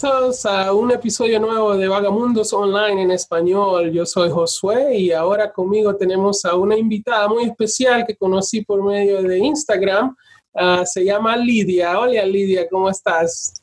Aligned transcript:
Bienvenidos 0.00 0.46
a 0.46 0.72
un 0.72 0.92
episodio 0.92 1.40
nuevo 1.40 1.76
de 1.76 1.88
Vagamundos 1.88 2.52
Online 2.52 3.02
en 3.02 3.10
español. 3.10 3.90
Yo 3.90 4.06
soy 4.06 4.30
Josué 4.30 4.96
y 4.96 5.10
ahora 5.10 5.50
conmigo 5.50 5.96
tenemos 5.96 6.44
a 6.44 6.54
una 6.54 6.76
invitada 6.76 7.26
muy 7.26 7.44
especial 7.44 8.06
que 8.06 8.14
conocí 8.14 8.64
por 8.64 8.84
medio 8.84 9.20
de 9.22 9.38
Instagram. 9.38 10.14
Uh, 10.52 10.84
se 10.84 11.04
llama 11.04 11.36
Lidia. 11.36 11.98
Hola 11.98 12.24
Lidia, 12.24 12.68
¿cómo 12.68 12.88
estás? 12.88 13.60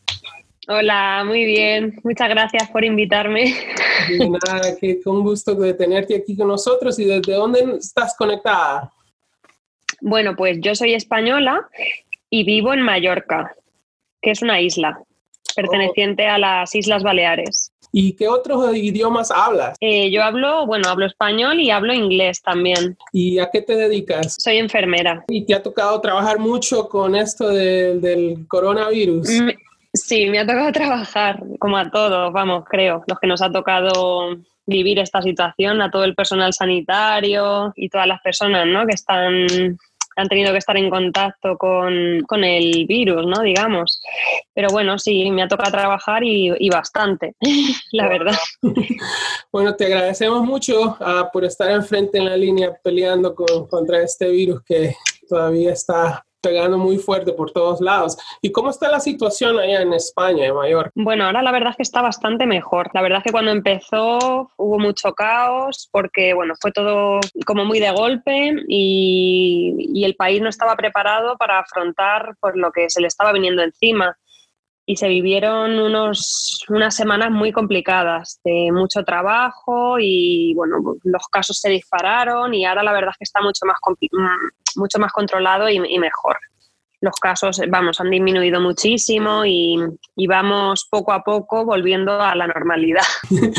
Hola, 0.68 1.24
muy 1.26 1.46
bien. 1.46 2.02
Muchas 2.04 2.28
gracias 2.28 2.70
por 2.70 2.84
invitarme. 2.84 3.56
De 4.10 4.30
nada, 4.46 4.76
que 4.78 5.02
con 5.02 5.24
gusto 5.24 5.56
de 5.56 5.74
tenerte 5.74 6.18
aquí 6.18 6.36
con 6.36 6.50
nosotros. 6.50 7.00
¿Y 7.00 7.06
desde 7.06 7.34
dónde 7.34 7.78
estás 7.78 8.14
conectada? 8.18 8.92
Bueno, 10.02 10.36
pues 10.36 10.58
yo 10.60 10.76
soy 10.76 10.96
española 10.96 11.70
y 12.30 12.44
vivo 12.44 12.74
en 12.74 12.82
Mallorca, 12.82 13.56
que 14.22 14.32
es 14.32 14.42
una 14.42 14.60
isla 14.60 15.05
perteneciente 15.56 16.28
a 16.28 16.38
las 16.38 16.76
Islas 16.76 17.04
Baleares. 17.04 17.72
¿Y 17.92 18.14
qué 18.14 18.28
otros 18.28 18.76
idiomas 18.76 19.32
hablas? 19.32 19.78
Eh, 19.80 20.12
yo 20.12 20.22
hablo, 20.22 20.66
bueno, 20.66 20.90
hablo 20.90 21.06
español 21.06 21.62
y 21.62 21.72
hablo 21.72 21.94
inglés 21.94 22.42
también. 22.42 22.98
¿Y 23.14 23.40
a 23.40 23.50
qué 23.50 23.62
te 23.62 23.76
dedicas? 23.76 24.36
Soy 24.38 24.58
enfermera. 24.58 25.24
¿Y 25.30 25.46
te 25.46 25.56
ha 25.56 25.64
tocado 25.64 26.02
trabajar 26.02 26.38
mucho 26.38 26.90
con 26.90 27.16
esto 27.16 27.48
del 27.48 28.46
coronavirus? 28.50 29.30
Sí, 29.94 30.30
me 30.30 30.40
ha 30.40 30.46
tocado 30.46 30.72
trabajar, 30.74 31.42
como 31.58 31.78
a 31.78 31.90
todos, 31.90 32.34
vamos, 32.34 32.66
creo, 32.70 33.04
los 33.08 33.18
que 33.18 33.28
nos 33.28 33.42
ha 33.42 33.50
tocado 33.50 34.36
vivir 34.66 35.00
esta 35.00 35.22
situación, 35.22 35.82
a 35.82 35.90
todo 35.90 36.04
el 36.04 36.16
personal 36.16 36.52
sanitario 36.54 37.72
y 37.76 37.90
todas 37.90 38.08
las 38.08 38.22
personas 38.22 38.68
¿no? 38.68 38.86
que 38.86 38.94
están 38.94 39.78
han 40.16 40.28
tenido 40.28 40.52
que 40.52 40.60
estar 40.60 40.78
en 40.78 40.90
contacto 40.90 41.58
con, 41.58 42.22
con, 42.28 42.44
el 42.44 42.86
virus, 42.86 43.26
¿no? 43.26 43.42
Digamos. 43.42 44.02
Pero 44.54 44.70
bueno, 44.70 44.98
sí, 44.98 45.30
me 45.32 45.44
ha 45.44 45.48
tocado 45.48 45.72
trabajar 45.72 46.24
y, 46.24 46.54
y 46.60 46.70
bastante, 46.70 47.36
la 47.92 48.08
verdad. 48.08 48.38
Bueno, 49.52 49.74
te 49.74 49.86
agradecemos 49.86 50.44
mucho 50.44 50.98
uh, 51.00 51.32
por 51.32 51.46
estar 51.46 51.72
enfrente 51.72 52.18
en 52.18 52.26
la 52.26 52.36
línea 52.36 52.74
peleando 52.84 53.34
con, 53.34 53.68
contra 53.68 54.02
este 54.02 54.30
virus 54.30 54.62
que 54.66 54.94
todavía 55.30 55.72
está 55.72 56.26
pegando 56.46 56.78
muy 56.78 56.98
fuerte 56.98 57.34
por 57.34 57.52
todos 57.52 57.82
lados. 57.82 58.18
¿Y 58.40 58.52
cómo 58.52 58.70
está 58.70 58.90
la 58.90 59.00
situación 59.00 59.58
allá 59.58 59.82
en 59.82 59.94
España, 59.94 60.46
en 60.46 60.54
Mallorca? 60.54 60.92
Bueno, 60.94 61.26
ahora 61.26 61.42
la 61.42 61.52
verdad 61.52 61.76
que 61.76 61.82
está 61.82 62.04
bastante 62.04 62.46
mejor. 62.46 62.92
La 62.94 63.02
verdad 63.02 63.24
que 63.24 63.32
cuando 63.32 63.52
empezó 63.52 64.52
hubo 64.58 64.80
mucho 64.80 65.14
caos 65.14 65.90
porque, 65.92 66.36
bueno, 66.36 66.54
fue 66.62 66.72
todo 66.72 67.20
como 67.48 67.66
muy 67.66 67.80
de 67.80 67.92
golpe 67.92 68.54
y, 68.68 69.76
y 69.94 70.04
el 70.04 70.16
país 70.16 70.40
no 70.40 70.50
estaba 70.50 70.76
preparado 70.76 71.36
para 71.38 71.60
afrontar 71.60 72.36
por 72.40 72.56
lo 72.56 72.72
que 72.72 72.90
se 72.92 73.02
le 73.02 73.08
estaba 73.08 73.34
viniendo 73.34 73.64
encima 73.64 74.16
y 74.86 74.98
se 74.98 75.08
vivieron 75.08 75.80
unos, 75.80 76.64
unas 76.70 76.96
semanas 76.96 77.32
muy 77.32 77.52
complicadas, 77.52 78.40
de 78.44 78.70
mucho 78.72 79.04
trabajo 79.04 79.98
y 80.00 80.54
bueno, 80.56 80.78
los 81.04 81.28
casos 81.32 81.60
se 81.60 81.70
dispararon 81.70 82.54
y 82.54 82.66
ahora 82.66 82.84
la 82.84 82.94
verdad 82.94 83.12
es 83.12 83.18
que 83.18 83.24
está 83.24 83.42
mucho 83.42 83.66
más, 83.66 83.78
mm, 84.12 84.80
mucho 84.80 85.00
más 85.00 85.12
controlado 85.12 85.70
y, 85.70 85.76
y 85.76 86.00
mejor 86.00 86.38
los 87.06 87.16
casos, 87.20 87.62
vamos, 87.70 88.02
han 88.02 88.10
disminuido 88.10 88.60
muchísimo 88.60 89.46
y, 89.46 89.78
vamos 90.28 90.88
poco 90.90 91.14
a 91.14 91.24
poco 91.24 91.64
volviendo 91.64 92.20
a 92.20 92.36
la 92.36 92.48
normalidad. 92.48 93.04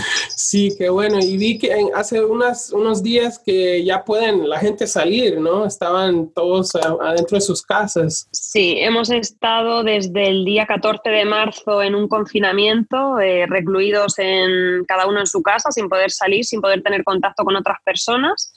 Sí, 0.48 0.74
qué 0.78 0.88
bueno. 0.88 1.18
Y 1.18 1.36
vi 1.36 1.58
que 1.58 1.74
hace 1.94 2.24
unas, 2.24 2.72
unos 2.72 3.02
días 3.02 3.38
que 3.38 3.84
ya 3.84 4.04
pueden 4.04 4.48
la 4.48 4.58
gente 4.58 4.86
salir, 4.86 5.40
¿no? 5.40 5.66
Estaban 5.66 6.30
todos 6.32 6.74
adentro 6.74 7.36
de 7.36 7.40
sus 7.40 7.62
casas. 7.62 8.28
Sí, 8.32 8.76
hemos 8.78 9.10
estado 9.10 9.82
desde 9.82 10.28
el 10.28 10.44
día 10.44 10.66
14 10.66 11.08
de 11.08 11.24
marzo 11.24 11.82
en 11.82 11.94
un 11.94 12.08
confinamiento, 12.08 13.18
eh, 13.18 13.46
recluidos 13.46 14.18
en 14.18 14.84
cada 14.86 15.06
uno 15.06 15.20
en 15.20 15.26
su 15.26 15.42
casa, 15.42 15.70
sin 15.70 15.88
poder 15.88 16.10
salir, 16.10 16.44
sin 16.44 16.60
poder 16.60 16.82
tener 16.82 17.02
contacto 17.04 17.44
con 17.44 17.56
otras 17.56 17.78
personas. 17.84 18.52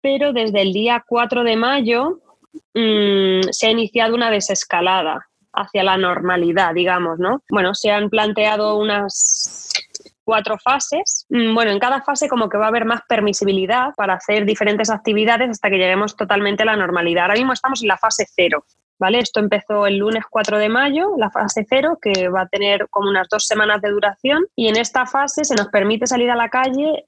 Pero 0.00 0.32
desde 0.32 0.62
el 0.62 0.72
día 0.72 1.04
4 1.06 1.44
de 1.44 1.56
mayo 1.56 2.22
Mm, 2.74 3.42
se 3.50 3.66
ha 3.66 3.70
iniciado 3.70 4.14
una 4.14 4.30
desescalada 4.30 5.26
hacia 5.52 5.82
la 5.82 5.96
normalidad, 5.96 6.74
digamos, 6.74 7.18
¿no? 7.18 7.42
Bueno, 7.50 7.74
se 7.74 7.90
han 7.90 8.08
planteado 8.08 8.78
unas 8.78 9.71
cuatro 10.24 10.58
fases. 10.58 11.26
Mm, 11.28 11.54
bueno, 11.54 11.70
en 11.70 11.78
cada 11.78 12.02
fase 12.02 12.28
como 12.28 12.48
que 12.48 12.58
va 12.58 12.66
a 12.66 12.68
haber 12.68 12.84
más 12.84 13.00
permisibilidad 13.08 13.94
para 13.96 14.14
hacer 14.14 14.44
diferentes 14.44 14.90
actividades 14.90 15.50
hasta 15.50 15.70
que 15.70 15.78
lleguemos 15.78 16.16
totalmente 16.16 16.62
a 16.62 16.66
la 16.66 16.76
normalidad. 16.76 17.24
Ahora 17.24 17.34
mismo 17.34 17.52
estamos 17.52 17.82
en 17.82 17.88
la 17.88 17.98
fase 17.98 18.26
cero. 18.34 18.64
¿Vale? 18.98 19.18
Esto 19.18 19.40
empezó 19.40 19.86
el 19.88 19.96
lunes 19.96 20.22
4 20.30 20.58
de 20.58 20.68
mayo, 20.68 21.14
la 21.16 21.28
fase 21.28 21.66
cero, 21.68 21.98
que 22.00 22.28
va 22.28 22.42
a 22.42 22.46
tener 22.46 22.86
como 22.88 23.10
unas 23.10 23.28
dos 23.28 23.46
semanas 23.46 23.80
de 23.82 23.90
duración. 23.90 24.44
Y 24.54 24.68
en 24.68 24.76
esta 24.76 25.06
fase 25.06 25.44
se 25.44 25.56
nos 25.56 25.68
permite 25.68 26.06
salir 26.06 26.30
a 26.30 26.36
la 26.36 26.48
calle 26.48 27.06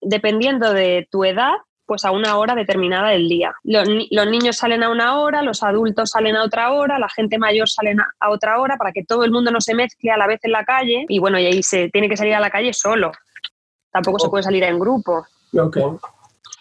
dependiendo 0.00 0.72
de 0.72 1.06
tu 1.10 1.24
edad 1.24 1.56
pues 1.88 2.04
a 2.04 2.10
una 2.10 2.36
hora 2.36 2.54
determinada 2.54 3.08
del 3.08 3.28
día. 3.28 3.54
Los, 3.64 3.88
niños 3.88 4.58
salen 4.58 4.82
a 4.82 4.90
una 4.90 5.18
hora, 5.18 5.40
los 5.40 5.62
adultos 5.62 6.10
salen 6.10 6.36
a 6.36 6.44
otra 6.44 6.70
hora, 6.72 6.98
la 6.98 7.08
gente 7.08 7.38
mayor 7.38 7.66
sale 7.66 7.96
a, 8.20 8.30
otra 8.30 8.60
hora 8.60 8.76
para 8.76 8.92
que 8.92 9.04
todo 9.04 9.24
el 9.24 9.32
mundo 9.32 9.50
no 9.50 9.60
se 9.62 9.74
mezcle 9.74 10.10
a 10.10 10.18
la 10.18 10.26
vez 10.26 10.38
en 10.42 10.52
la 10.52 10.64
calle 10.64 11.06
y 11.08 11.18
bueno, 11.18 11.38
y 11.40 11.46
ahí 11.46 11.62
se 11.62 11.88
tiene 11.88 12.10
que 12.10 12.16
salir 12.16 12.34
a 12.34 12.40
la 12.40 12.50
calle 12.50 12.74
solo. 12.74 13.10
Tampoco 13.90 14.18
se 14.18 14.28
puede 14.28 14.42
salir 14.42 14.62
en 14.64 14.78
grupo. 14.78 15.26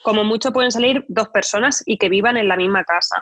Como 0.01 0.23
mucho 0.23 0.53
pueden 0.53 0.71
salir 0.71 1.03
dos 1.09 1.27
personas 1.27 1.83
y 1.85 1.97
que 1.97 2.07
vivan 2.07 2.37
en 2.37 2.47
la 2.47 2.55
misma 2.55 2.85
casa, 2.85 3.21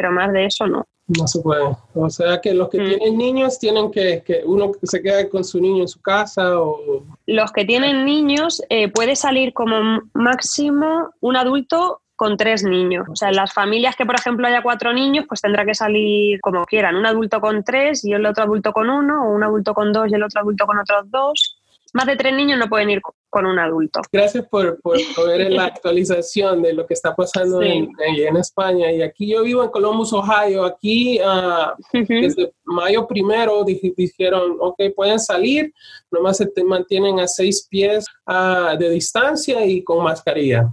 pero 0.00 0.12
más 0.12 0.32
de 0.32 0.46
eso 0.46 0.66
no. 0.66 0.86
No 1.08 1.26
se 1.26 1.42
puede. 1.42 1.76
O 1.94 2.08
sea 2.08 2.40
que 2.40 2.54
los 2.54 2.70
que 2.70 2.80
mm. 2.80 2.84
tienen 2.86 3.18
niños 3.18 3.58
tienen 3.58 3.90
que, 3.90 4.22
que 4.24 4.40
uno 4.46 4.72
se 4.82 5.02
quede 5.02 5.28
con 5.28 5.44
su 5.44 5.60
niño 5.60 5.82
en 5.82 5.88
su 5.88 6.00
casa 6.00 6.58
o... 6.58 7.04
Los 7.26 7.52
que 7.52 7.66
tienen 7.66 8.06
niños 8.06 8.62
eh, 8.70 8.88
puede 8.88 9.14
salir 9.14 9.52
como 9.52 10.00
máximo 10.14 11.10
un 11.20 11.36
adulto 11.36 12.00
con 12.16 12.38
tres 12.38 12.64
niños. 12.64 13.08
O 13.10 13.16
sea, 13.16 13.28
en 13.28 13.36
las 13.36 13.52
familias 13.52 13.94
que, 13.94 14.06
por 14.06 14.14
ejemplo, 14.14 14.46
haya 14.46 14.62
cuatro 14.62 14.94
niños, 14.94 15.26
pues 15.28 15.42
tendrá 15.42 15.66
que 15.66 15.74
salir 15.74 16.40
como 16.40 16.64
quieran, 16.64 16.96
un 16.96 17.04
adulto 17.04 17.42
con 17.42 17.62
tres 17.62 18.02
y 18.02 18.14
el 18.14 18.24
otro 18.24 18.44
adulto 18.44 18.72
con 18.72 18.88
uno, 18.88 19.26
o 19.26 19.34
un 19.34 19.44
adulto 19.44 19.74
con 19.74 19.92
dos 19.92 20.10
y 20.10 20.14
el 20.14 20.22
otro 20.22 20.40
adulto 20.40 20.64
con 20.64 20.78
otros 20.78 21.10
dos 21.10 21.60
más 21.92 22.06
de 22.06 22.16
tres 22.16 22.34
niños 22.34 22.58
no 22.58 22.68
pueden 22.68 22.90
ir 22.90 23.00
con 23.30 23.46
un 23.46 23.58
adulto. 23.58 24.00
Gracias 24.12 24.46
por, 24.48 24.80
por, 24.80 24.98
ver 25.26 25.50
la 25.52 25.64
actualización 25.66 26.62
de 26.62 26.74
lo 26.74 26.86
que 26.86 26.94
está 26.94 27.14
pasando 27.14 27.62
en, 27.62 27.88
en, 27.98 28.36
España. 28.36 28.92
Y 28.92 29.02
aquí 29.02 29.28
yo 29.28 29.42
vivo 29.42 29.62
en 29.62 29.70
Columbus, 29.70 30.12
Ohio. 30.12 30.64
Aquí 30.64 31.20
uh, 31.20 31.72
desde 31.92 32.52
mayo 32.64 33.06
primero 33.06 33.64
dijeron, 33.64 34.56
ok, 34.60 34.82
pueden 34.94 35.20
salir, 35.20 35.72
nomás 36.10 36.38
se 36.38 36.50
mantienen 36.64 37.20
a 37.20 37.28
seis 37.28 37.66
pies 37.70 38.04
uh, 38.26 38.76
de 38.76 38.90
distancia 38.90 39.64
y 39.64 39.82
con 39.84 40.02
mascarilla. 40.02 40.68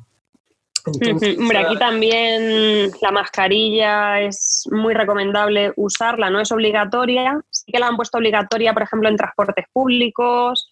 Hombre, 1.38 1.58
aquí 1.58 1.78
también 1.78 2.92
la 3.02 3.12
mascarilla 3.12 4.22
es 4.22 4.68
muy 4.72 4.94
recomendable 4.94 5.74
usarla, 5.76 6.30
no 6.30 6.40
es 6.40 6.52
obligatoria. 6.52 7.42
Sí 7.50 7.72
que 7.72 7.80
la 7.80 7.88
han 7.88 7.98
puesto 7.98 8.18
obligatoria, 8.18 8.74
por 8.74 8.84
ejemplo, 8.84 9.10
en 9.10 9.18
transportes 9.18 9.66
públicos, 9.74 10.72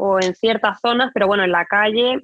o 0.00 0.18
en 0.18 0.34
ciertas 0.34 0.80
zonas, 0.80 1.10
pero 1.12 1.26
bueno, 1.26 1.44
en 1.44 1.52
la 1.52 1.66
calle, 1.66 2.18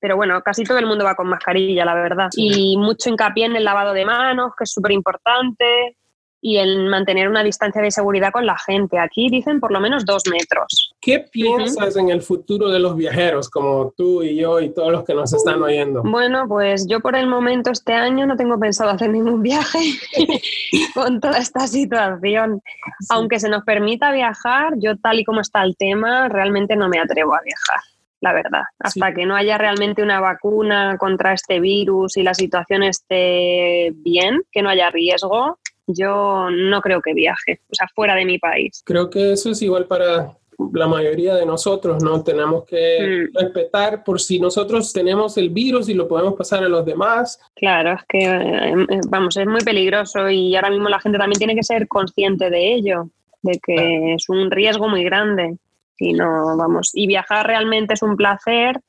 pero 0.00 0.16
bueno, 0.16 0.40
casi 0.40 0.64
todo 0.64 0.78
el 0.78 0.86
mundo 0.86 1.04
va 1.04 1.14
con 1.14 1.28
mascarilla, 1.28 1.84
la 1.84 1.94
verdad. 1.94 2.28
Y 2.34 2.78
mucho 2.78 3.10
hincapié 3.10 3.44
en 3.44 3.56
el 3.56 3.64
lavado 3.64 3.92
de 3.92 4.06
manos, 4.06 4.52
que 4.56 4.64
es 4.64 4.72
súper 4.72 4.92
importante, 4.92 5.98
y 6.42 6.58
en 6.58 6.88
mantener 6.88 7.28
una 7.28 7.42
distancia 7.42 7.82
de 7.82 7.90
seguridad 7.90 8.32
con 8.32 8.46
la 8.46 8.56
gente. 8.56 8.98
Aquí 8.98 9.28
dicen 9.28 9.60
por 9.60 9.72
lo 9.72 9.80
menos 9.80 10.06
dos 10.06 10.22
metros. 10.30 10.94
¿Qué 11.00 11.20
piensas 11.20 11.96
en 11.96 12.08
el 12.10 12.22
futuro 12.22 12.70
de 12.70 12.78
los 12.78 12.96
viajeros, 12.96 13.48
como 13.50 13.92
tú 13.96 14.22
y 14.22 14.36
yo 14.36 14.60
y 14.60 14.72
todos 14.72 14.90
los 14.90 15.04
que 15.04 15.14
nos 15.14 15.32
están 15.32 15.62
oyendo? 15.62 16.02
Bueno, 16.02 16.46
pues 16.48 16.86
yo 16.88 17.00
por 17.00 17.16
el 17.16 17.26
momento 17.26 17.70
este 17.70 17.92
año 17.92 18.26
no 18.26 18.36
tengo 18.36 18.58
pensado 18.58 18.90
hacer 18.90 19.10
ningún 19.10 19.42
viaje 19.42 19.78
con 20.94 21.20
toda 21.20 21.38
esta 21.38 21.66
situación. 21.66 22.62
Aunque 23.10 23.38
se 23.38 23.48
nos 23.48 23.64
permita 23.64 24.12
viajar, 24.12 24.74
yo 24.78 24.96
tal 24.96 25.20
y 25.20 25.24
como 25.24 25.40
está 25.40 25.62
el 25.62 25.76
tema, 25.76 26.28
realmente 26.28 26.76
no 26.76 26.88
me 26.88 26.98
atrevo 26.98 27.34
a 27.34 27.40
viajar 27.42 27.80
la 28.22 28.34
verdad. 28.34 28.64
Hasta 28.78 29.14
que 29.14 29.24
no 29.24 29.34
haya 29.34 29.56
realmente 29.56 30.02
una 30.02 30.20
vacuna 30.20 30.96
contra 30.98 31.32
este 31.32 31.58
virus 31.58 32.18
y 32.18 32.22
la 32.22 32.34
situación 32.34 32.82
esté 32.82 33.92
bien, 33.94 34.42
que 34.52 34.62
no 34.62 34.68
haya 34.68 34.90
riesgo, 34.90 35.58
yo 35.94 36.48
no 36.50 36.80
creo 36.80 37.00
que 37.00 37.14
viaje, 37.14 37.60
o 37.70 37.74
sea, 37.74 37.88
fuera 37.94 38.14
de 38.14 38.24
mi 38.24 38.38
país. 38.38 38.82
Creo 38.84 39.10
que 39.10 39.32
eso 39.32 39.50
es 39.50 39.62
igual 39.62 39.86
para 39.86 40.36
la 40.72 40.86
mayoría 40.86 41.34
de 41.34 41.46
nosotros, 41.46 42.02
¿no? 42.02 42.22
Tenemos 42.22 42.64
que 42.64 43.28
mm. 43.32 43.38
respetar 43.38 44.04
por 44.04 44.20
si 44.20 44.38
nosotros 44.38 44.92
tenemos 44.92 45.36
el 45.38 45.50
virus 45.50 45.88
y 45.88 45.94
lo 45.94 46.06
podemos 46.06 46.34
pasar 46.34 46.64
a 46.64 46.68
los 46.68 46.84
demás. 46.84 47.40
Claro, 47.54 47.92
es 47.92 48.04
que, 48.08 48.18
eh, 48.18 48.72
eh, 48.88 49.00
vamos, 49.08 49.36
es 49.36 49.46
muy 49.46 49.60
peligroso 49.60 50.28
y 50.28 50.54
ahora 50.56 50.70
mismo 50.70 50.88
la 50.88 51.00
gente 51.00 51.18
también 51.18 51.38
tiene 51.38 51.54
que 51.54 51.62
ser 51.62 51.88
consciente 51.88 52.50
de 52.50 52.74
ello, 52.74 53.08
de 53.42 53.58
que 53.64 54.14
es 54.14 54.28
un 54.28 54.50
riesgo 54.50 54.88
muy 54.88 55.04
grande. 55.04 55.56
Si 55.96 56.12
no, 56.12 56.56
vamos, 56.56 56.92
y 56.94 57.06
viajar 57.06 57.46
realmente 57.46 57.94
es 57.94 58.02
un 58.02 58.16
placer 58.16 58.80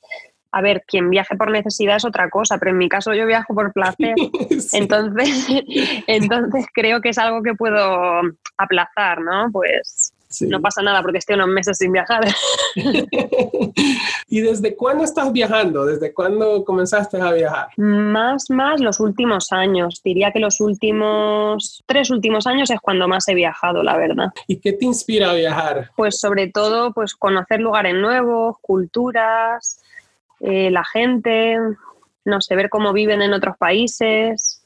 a 0.52 0.62
ver, 0.62 0.84
quien 0.86 1.10
viaje 1.10 1.36
por 1.36 1.50
necesidad 1.50 1.96
es 1.96 2.06
otra 2.06 2.30
cosa, 2.30 2.58
pero 2.58 2.72
en 2.72 2.78
mi 2.78 2.90
caso 2.90 3.14
yo 3.14 3.26
viajo 3.26 3.54
por 3.54 3.72
placer. 3.72 4.16
Entonces, 4.74 5.48
entonces 6.08 6.66
creo 6.74 7.02
que 7.02 7.10
es 7.10 7.18
algo 7.18 7.42
que 7.42 7.54
puedo 7.54 8.22
aplazar, 8.58 9.22
¿no? 9.22 9.50
Pues 9.52 10.14
no 10.40 10.62
pasa 10.62 10.82
nada 10.82 11.02
porque 11.02 11.18
estoy 11.18 11.36
unos 11.36 11.50
meses 11.50 11.78
sin 11.78 11.92
viajar. 11.92 12.24
¿Y 14.28 14.40
desde 14.40 14.76
cuándo 14.76 15.04
estás 15.04 15.32
viajando? 15.34 15.86
¿Desde 15.86 16.14
cuándo 16.14 16.64
comenzaste 16.64 17.20
a 17.22 17.32
viajar? 17.34 17.68
Más, 17.78 18.50
más 18.50 18.80
los 18.80 19.00
últimos 19.00 19.52
años. 19.52 20.02
Diría 20.04 20.32
que 20.32 20.40
los 20.40 20.62
últimos, 20.62 21.84
tres 21.86 22.10
últimos 22.10 22.48
años 22.48 22.72
es 22.72 22.80
cuando 22.80 23.08
más 23.08 23.28
he 23.28 23.36
viajado, 23.36 23.84
la 23.84 23.98
verdad. 23.98 24.28
¿Y 24.48 24.58
qué 24.58 24.74
te 24.74 24.86
inspira 24.86 25.32
a 25.32 25.34
viajar? 25.34 25.92
Pues 25.96 26.20
sobre 26.20 26.48
todo, 26.48 26.94
pues 26.94 27.14
conocer 27.16 27.60
lugares 27.60 27.96
nuevos, 27.96 28.56
culturas, 28.62 29.82
eh, 30.44 30.72
la 30.72 30.84
gente, 30.84 31.58
no 32.26 32.42
sé, 32.42 32.56
ver 32.56 32.70
cómo 32.70 32.94
viven 32.94 33.22
en 33.22 33.34
otros 33.34 33.58
países, 33.58 34.64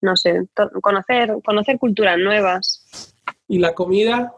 no 0.00 0.16
sé, 0.16 0.46
conocer, 0.80 1.34
conocer 1.44 1.78
culturas 1.78 2.18
nuevas. 2.18 3.14
¿Y 3.48 3.58
la 3.58 3.74
comida? 3.74 4.32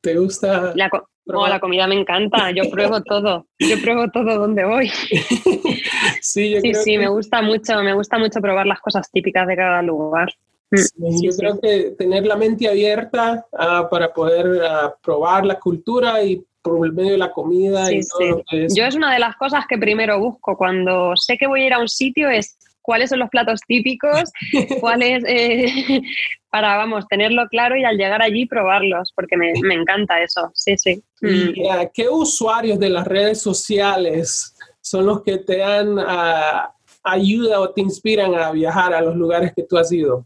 ¿Te 0.00 0.16
gusta? 0.16 0.72
La, 0.74 0.90
oh, 1.26 1.48
la 1.48 1.60
comida 1.60 1.86
me 1.86 1.98
encanta, 1.98 2.50
yo 2.50 2.64
pruebo 2.70 3.02
todo, 3.02 3.46
yo 3.58 3.80
pruebo 3.80 4.10
todo 4.10 4.38
donde 4.38 4.64
voy. 4.64 4.88
sí, 6.20 6.60
sí, 6.74 6.98
me 6.98 7.08
gusta 7.08 7.42
mucho, 7.42 7.82
me 7.82 7.94
gusta 7.94 8.18
mucho 8.18 8.40
probar 8.40 8.66
las 8.66 8.80
cosas 8.80 9.10
típicas 9.10 9.46
de 9.46 9.56
cada 9.56 9.82
lugar. 9.82 10.28
Mm, 10.70 11.22
yo 11.22 11.30
creo 11.36 11.60
que 11.60 11.94
tener 11.96 12.26
la 12.26 12.36
mente 12.36 12.68
abierta 12.68 13.46
ah, 13.52 13.88
para 13.88 14.12
poder 14.12 14.60
ah, 14.68 14.94
probar 15.02 15.46
la 15.46 15.60
cultura 15.60 16.22
y 16.24 16.44
por 16.66 16.86
el 16.86 16.92
medio 16.92 17.12
de 17.12 17.18
la 17.18 17.32
comida 17.32 17.92
y 17.92 18.00
todo 18.06 18.28
lo 18.28 18.44
que 18.48 18.64
es. 18.64 18.74
Yo 18.74 18.84
es 18.84 18.94
una 18.94 19.12
de 19.12 19.18
las 19.18 19.36
cosas 19.36 19.64
que 19.68 19.78
primero 19.78 20.18
busco 20.18 20.56
cuando 20.56 21.16
sé 21.16 21.36
que 21.36 21.46
voy 21.46 21.62
a 21.62 21.66
ir 21.66 21.72
a 21.72 21.78
un 21.78 21.88
sitio 21.88 22.28
es 22.28 22.58
cuáles 22.82 23.10
son 23.10 23.18
los 23.18 23.28
platos 23.30 23.60
típicos, 23.66 24.30
cuáles, 24.80 25.22
eh, 25.26 26.00
para, 26.50 26.76
vamos, 26.76 27.06
tenerlo 27.08 27.46
claro 27.48 27.76
y 27.76 27.84
al 27.84 27.96
llegar 27.96 28.22
allí 28.22 28.46
probarlos, 28.46 29.12
porque 29.14 29.36
me, 29.36 29.52
encanta 29.74 30.22
eso, 30.22 30.50
sí, 30.54 30.76
sí. 30.76 31.02
¿Y 31.20 31.26
mm. 31.26 31.90
qué 31.92 32.08
usuarios 32.08 32.78
de 32.78 32.90
las 32.90 33.06
redes 33.06 33.40
sociales 33.40 34.56
son 34.80 35.06
los 35.06 35.22
que 35.22 35.38
te 35.38 35.58
dan 35.58 35.98
uh, 35.98 36.70
ayuda 37.02 37.60
o 37.60 37.70
te 37.70 37.80
inspiran 37.80 38.34
a 38.34 38.52
viajar 38.52 38.94
a 38.94 39.00
los 39.00 39.16
lugares 39.16 39.52
que 39.54 39.64
tú 39.64 39.76
has 39.76 39.90
ido? 39.92 40.24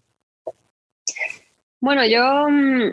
Bueno, 1.81 2.07
yo 2.07 2.47
mm, 2.49 2.93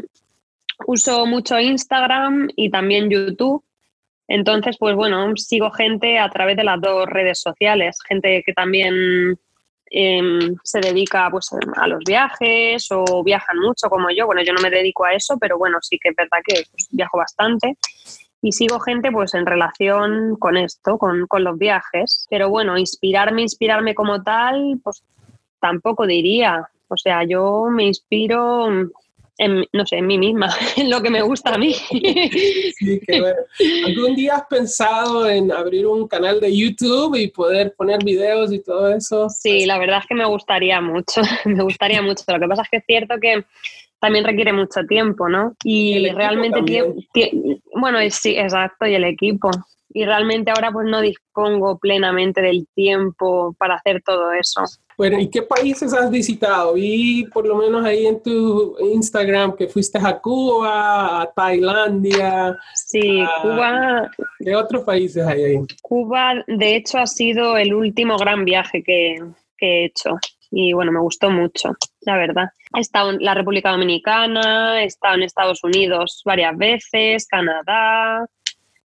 uso 0.85 1.25
mucho 1.25 1.59
Instagram 1.59 2.49
y 2.55 2.69
también 2.69 3.09
YouTube. 3.09 3.63
Entonces, 4.27 4.77
pues 4.77 4.95
bueno, 4.95 5.31
sigo 5.35 5.71
gente 5.71 6.19
a 6.19 6.29
través 6.29 6.57
de 6.57 6.63
las 6.63 6.81
dos 6.81 7.05
redes 7.07 7.39
sociales, 7.39 7.97
gente 8.07 8.43
que 8.45 8.53
también 8.53 9.37
Em, 9.89 10.57
se 10.63 10.81
dedica 10.81 11.29
pues, 11.31 11.49
a 11.75 11.87
los 11.87 12.03
viajes 12.05 12.87
o 12.91 13.23
viajan 13.23 13.57
mucho 13.59 13.89
como 13.89 14.09
yo. 14.09 14.25
Bueno, 14.25 14.41
yo 14.43 14.53
no 14.53 14.61
me 14.61 14.69
dedico 14.69 15.05
a 15.05 15.13
eso, 15.13 15.37
pero 15.39 15.57
bueno, 15.57 15.77
sí 15.81 15.97
que 16.01 16.09
es 16.09 16.15
verdad 16.15 16.39
que 16.45 16.63
pues, 16.71 16.87
viajo 16.91 17.17
bastante. 17.17 17.77
Y 18.41 18.51
sigo 18.51 18.79
gente 18.79 19.11
pues 19.11 19.33
en 19.33 19.45
relación 19.45 20.35
con 20.37 20.57
esto, 20.57 20.97
con, 20.97 21.25
con 21.27 21.43
los 21.43 21.57
viajes. 21.57 22.27
Pero 22.29 22.49
bueno, 22.49 22.77
inspirarme, 22.77 23.41
inspirarme 23.41 23.95
como 23.95 24.21
tal, 24.23 24.79
pues 24.83 25.03
tampoco 25.59 26.05
diría. 26.05 26.69
O 26.89 26.97
sea, 26.97 27.23
yo 27.23 27.67
me 27.71 27.83
inspiro 27.85 28.69
en, 29.37 29.65
no 29.71 29.85
sé, 29.85 29.97
en 29.97 30.07
mí 30.07 30.17
misma, 30.17 30.49
en 30.77 30.89
lo 30.89 31.01
que 31.01 31.09
me 31.09 31.21
gusta 31.21 31.53
a 31.53 31.57
mí. 31.57 31.73
Sí, 31.73 32.99
qué 33.05 33.21
bueno. 33.21 33.37
¿Algún 33.85 34.15
día 34.15 34.35
has 34.35 34.47
pensado 34.47 35.29
en 35.29 35.51
abrir 35.51 35.87
un 35.87 36.07
canal 36.07 36.39
de 36.39 36.55
YouTube 36.55 37.15
y 37.15 37.27
poder 37.27 37.73
poner 37.75 38.03
videos 38.03 38.51
y 38.51 38.59
todo 38.59 38.93
eso? 38.93 39.29
Sí, 39.29 39.65
la 39.65 39.77
verdad 39.77 39.99
es 39.99 40.07
que 40.07 40.15
me 40.15 40.25
gustaría 40.25 40.81
mucho, 40.81 41.21
me 41.45 41.63
gustaría 41.63 42.01
mucho. 42.01 42.23
Lo 42.27 42.39
que 42.39 42.47
pasa 42.47 42.63
es 42.63 42.69
que 42.69 42.77
es 42.77 42.85
cierto 42.85 43.15
que 43.21 43.45
también 43.99 44.25
requiere 44.25 44.53
mucho 44.53 44.81
tiempo, 44.87 45.27
¿no? 45.27 45.55
Y, 45.63 46.09
realmente, 46.09 46.61
bueno, 47.73 47.97
sí, 48.09 48.37
exacto, 48.37 48.85
y 48.85 48.93
el 48.93 49.05
equipo 49.05 49.49
y 49.89 50.05
realmente 50.05 50.51
ahora 50.51 50.71
pues 50.71 50.85
no 50.87 51.01
dispongo 51.01 51.79
plenamente 51.79 52.41
del 52.41 52.67
tiempo 52.75 53.55
para 53.57 53.75
hacer 53.75 54.03
todo 54.03 54.31
eso. 54.31 54.61
Bueno, 54.97 55.19
¿y 55.19 55.29
qué 55.29 55.43
países 55.43 55.93
has 55.93 56.09
visitado? 56.09 56.73
Vi 56.73 57.25
por 57.31 57.45
lo 57.47 57.55
menos 57.55 57.85
ahí 57.85 58.07
en 58.07 58.21
tu 58.21 58.75
Instagram 58.79 59.55
que 59.55 59.67
fuiste 59.67 59.99
a 60.01 60.19
Cuba, 60.19 61.21
a 61.21 61.31
Tailandia. 61.31 62.57
Sí, 62.73 63.23
Cuba. 63.43 64.09
¿Qué 64.39 64.55
otros 64.55 64.83
países 64.83 65.25
hay 65.25 65.43
ahí? 65.43 65.57
Cuba, 65.83 66.43
de 66.47 66.75
hecho, 66.75 66.97
ha 66.97 67.05
sido 67.05 67.57
el 67.57 67.73
último 67.75 68.17
gran 68.17 68.43
viaje 68.43 68.81
que, 68.81 69.23
que 69.57 69.67
he 69.67 69.85
hecho 69.85 70.17
y 70.49 70.73
bueno, 70.73 70.91
me 70.91 70.99
gustó 70.99 71.29
mucho, 71.29 71.75
la 72.01 72.17
verdad. 72.17 72.49
He 72.75 72.79
estado 72.79 73.11
en 73.11 73.23
la 73.23 73.33
República 73.33 73.71
Dominicana, 73.71 74.81
he 74.81 74.85
estado 74.85 75.15
en 75.15 75.23
Estados 75.23 75.63
Unidos 75.63 76.21
varias 76.25 76.57
veces, 76.57 77.27
Canadá, 77.27 78.27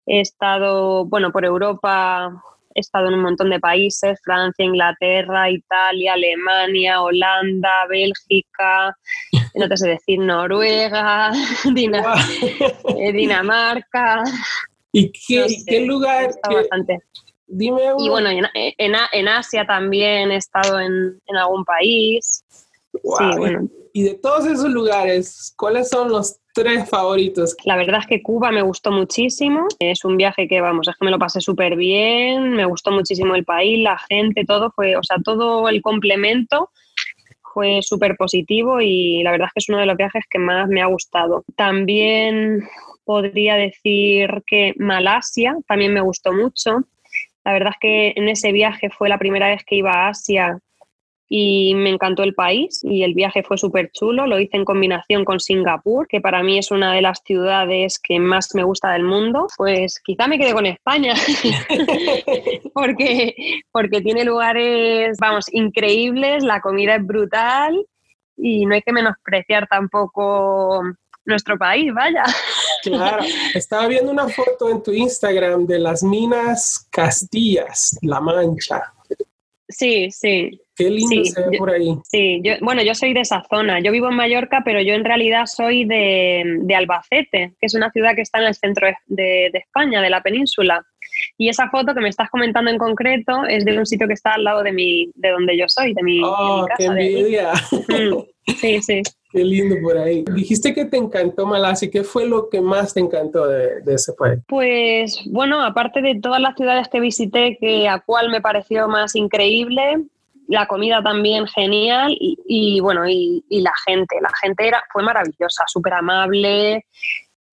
He 0.05 0.19
estado, 0.19 1.05
bueno, 1.05 1.31
por 1.31 1.45
Europa, 1.45 2.43
he 2.75 2.79
estado 2.79 3.07
en 3.07 3.15
un 3.15 3.21
montón 3.21 3.49
de 3.49 3.59
países, 3.59 4.19
Francia, 4.23 4.65
Inglaterra, 4.65 5.49
Italia, 5.49 6.13
Alemania, 6.13 7.01
Holanda, 7.01 7.71
Bélgica, 7.89 8.95
no 9.55 9.67
te 9.67 9.77
sé 9.77 9.89
decir, 9.89 10.19
Noruega, 10.19 11.31
eh, 11.65 13.13
Dinamarca. 13.13 14.23
¿Y 14.93 15.11
qué, 15.11 15.85
lugar? 15.85 16.31
Dime 17.47 17.81
Y 17.97 18.09
bueno, 18.09 18.29
en, 18.29 18.45
en, 18.53 19.27
Asia 19.27 19.65
también 19.65 20.31
he 20.31 20.35
estado 20.35 20.79
en, 20.79 21.19
en 21.25 21.37
algún 21.37 21.63
país. 21.63 22.43
Sí, 22.91 23.37
bueno. 23.37 23.69
Y 23.93 24.03
de 24.03 24.15
todos 24.15 24.45
esos 24.45 24.69
lugares, 24.69 25.53
¿cuáles 25.57 25.89
son 25.89 26.09
los 26.09 26.40
tres 26.53 26.89
favoritos? 26.89 27.55
La 27.65 27.75
verdad 27.75 28.01
es 28.01 28.07
que 28.07 28.21
Cuba 28.21 28.51
me 28.51 28.61
gustó 28.61 28.91
muchísimo. 28.91 29.67
Es 29.79 30.03
un 30.05 30.17
viaje 30.17 30.47
que, 30.47 30.61
vamos, 30.61 30.87
es 30.87 30.95
que 30.95 31.05
me 31.05 31.11
lo 31.11 31.19
pasé 31.19 31.41
súper 31.41 31.75
bien. 31.75 32.51
Me 32.51 32.65
gustó 32.65 32.91
muchísimo 32.91 33.35
el 33.35 33.45
país, 33.45 33.79
la 33.83 33.97
gente, 33.97 34.45
todo 34.45 34.71
fue, 34.71 34.95
o 34.95 35.03
sea, 35.03 35.17
todo 35.23 35.67
el 35.69 35.81
complemento 35.81 36.69
fue 37.53 37.81
súper 37.81 38.15
positivo 38.15 38.79
y 38.81 39.23
la 39.23 39.31
verdad 39.31 39.47
es 39.47 39.53
que 39.53 39.59
es 39.59 39.69
uno 39.69 39.79
de 39.79 39.85
los 39.85 39.97
viajes 39.97 40.23
que 40.29 40.39
más 40.39 40.67
me 40.69 40.81
ha 40.81 40.85
gustado. 40.85 41.43
También 41.55 42.67
podría 43.03 43.55
decir 43.55 44.43
que 44.45 44.73
Malasia 44.77 45.57
también 45.67 45.93
me 45.93 46.01
gustó 46.01 46.31
mucho. 46.31 46.83
La 47.43 47.53
verdad 47.53 47.73
es 47.73 47.79
que 47.81 48.13
en 48.15 48.29
ese 48.29 48.51
viaje 48.51 48.89
fue 48.89 49.09
la 49.09 49.17
primera 49.17 49.49
vez 49.49 49.63
que 49.65 49.75
iba 49.75 49.91
a 49.91 50.09
Asia 50.09 50.59
y 51.33 51.75
me 51.75 51.91
encantó 51.91 52.23
el 52.23 52.33
país 52.33 52.81
y 52.83 53.03
el 53.03 53.13
viaje 53.13 53.41
fue 53.41 53.57
súper 53.57 53.89
chulo. 53.93 54.27
Lo 54.27 54.37
hice 54.37 54.57
en 54.57 54.65
combinación 54.65 55.23
con 55.23 55.39
Singapur, 55.39 56.05
que 56.09 56.19
para 56.19 56.43
mí 56.43 56.57
es 56.57 56.71
una 56.71 56.93
de 56.93 57.01
las 57.01 57.21
ciudades 57.23 57.99
que 57.99 58.19
más 58.19 58.53
me 58.53 58.65
gusta 58.65 58.91
del 58.91 59.03
mundo. 59.03 59.47
Pues 59.55 60.01
quizá 60.03 60.27
me 60.27 60.37
quedé 60.37 60.51
con 60.51 60.65
España, 60.65 61.13
porque, 62.73 63.33
porque 63.71 64.01
tiene 64.01 64.25
lugares, 64.25 65.17
vamos, 65.21 65.45
increíbles, 65.53 66.43
la 66.43 66.59
comida 66.59 66.95
es 66.95 67.07
brutal 67.07 67.81
y 68.35 68.65
no 68.65 68.75
hay 68.75 68.81
que 68.81 68.91
menospreciar 68.91 69.69
tampoco 69.69 70.81
nuestro 71.23 71.57
país, 71.57 71.93
vaya. 71.93 72.25
Claro, 72.83 73.23
estaba 73.53 73.87
viendo 73.87 74.11
una 74.11 74.27
foto 74.27 74.69
en 74.69 74.83
tu 74.83 74.91
Instagram 74.91 75.65
de 75.65 75.79
las 75.79 76.03
minas 76.03 76.89
Castillas, 76.91 77.97
La 78.01 78.19
Mancha. 78.19 78.91
Sí, 79.71 80.11
sí. 80.11 80.61
Qué 80.75 80.89
lindo 80.89 81.25
se 81.25 81.49
ve 81.49 81.57
por 81.57 81.71
ahí. 81.71 81.95
Sí, 82.03 82.41
yo, 82.43 82.53
bueno, 82.61 82.81
yo 82.83 82.93
soy 82.95 83.13
de 83.13 83.21
esa 83.21 83.43
zona. 83.49 83.79
Yo 83.79 83.91
vivo 83.91 84.09
en 84.09 84.15
Mallorca, 84.15 84.61
pero 84.63 84.81
yo 84.81 84.93
en 84.93 85.05
realidad 85.05 85.45
soy 85.45 85.85
de, 85.85 86.75
Albacete, 86.75 87.53
que 87.59 87.65
es 87.65 87.73
una 87.73 87.91
ciudad 87.91 88.15
que 88.15 88.21
está 88.21 88.39
en 88.39 88.47
el 88.47 88.55
centro 88.55 88.87
de, 89.07 89.47
España, 89.53 90.01
de 90.01 90.09
la 90.09 90.21
península. 90.21 90.85
Y 91.37 91.49
esa 91.49 91.69
foto 91.69 91.93
que 91.93 92.01
me 92.01 92.09
estás 92.09 92.29
comentando 92.29 92.71
en 92.71 92.77
concreto 92.77 93.45
es 93.45 93.65
de 93.65 93.77
un 93.77 93.85
sitio 93.85 94.07
que 94.07 94.13
está 94.13 94.33
al 94.33 94.43
lado 94.43 94.63
de 94.63 94.71
mi, 94.71 95.11
de 95.15 95.29
donde 95.29 95.57
yo 95.57 95.65
soy, 95.67 95.93
de 95.93 96.03
mi, 96.03 96.21
oh, 96.23 96.65
¡Qué 96.77 96.85
envidia! 96.85 97.51
Mm, 97.71 98.53
sí, 98.55 98.81
sí. 98.81 99.01
Qué 99.31 99.43
lindo 99.43 99.75
por 99.81 99.97
ahí. 99.97 100.25
Dijiste 100.33 100.73
que 100.73 100.85
te 100.85 100.97
encantó 100.97 101.45
Malasia. 101.45 101.89
¿Qué 101.89 102.03
fue 102.03 102.27
lo 102.27 102.49
que 102.49 102.61
más 102.61 102.93
te 102.93 102.99
encantó 102.99 103.47
de, 103.47 103.81
ese 103.87 104.13
país? 104.13 104.39
Pues 104.47 105.21
bueno, 105.25 105.61
aparte 105.63 106.01
de 106.01 106.19
todas 106.19 106.41
las 106.41 106.55
ciudades 106.55 106.89
que 106.89 106.99
visité, 106.99 107.57
que 107.59 107.87
a 107.87 107.99
cuál 107.99 108.29
me 108.29 108.41
pareció 108.41 108.87
más 108.87 109.15
increíble, 109.15 110.03
la 110.47 110.67
comida 110.67 111.01
también 111.01 111.47
genial 111.47 112.15
y, 112.19 112.79
bueno, 112.81 113.07
y, 113.07 113.43
la 113.49 113.73
gente. 113.85 114.17
La 114.21 114.31
gente 114.41 114.67
era, 114.67 114.83
fue 114.91 115.03
maravillosa, 115.03 115.63
súper 115.67 115.93
amable, 115.93 116.85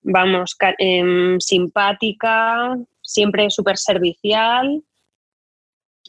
vamos, 0.03 0.57
em, 0.79 1.39
simpática, 1.39 2.77
siempre 3.03 3.51
súper 3.51 3.79
servicial 3.79 4.83